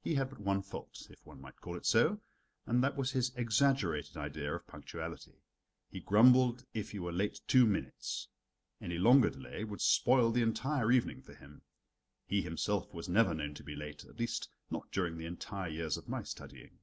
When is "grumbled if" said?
6.00-6.94